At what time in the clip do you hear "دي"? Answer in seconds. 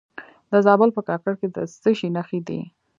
2.47-2.59